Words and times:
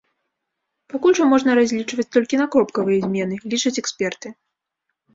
Пакуль 0.93 1.15
жа 1.19 1.27
можна 1.33 1.51
разлічваць 1.61 2.07
толькі 2.19 2.41
на 2.41 2.49
кропкавыя 2.57 2.99
змены, 3.07 3.35
лічаць 3.55 3.77
эксперты. 3.87 4.27